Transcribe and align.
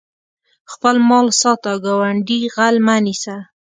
خپل 0.71 0.95
مال 1.09 1.27
ساته 1.41 1.71
ګاونډي 1.83 2.39
غل 2.55 2.75
مه 2.85 2.95
نیسه 3.05 3.35